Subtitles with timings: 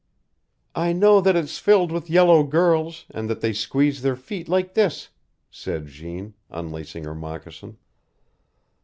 [0.73, 4.73] "I know that it's filled with yellow girls, and that they squeeze their feet like
[4.73, 5.09] this,"
[5.51, 7.77] said Jeanne, unlacing her moccasin.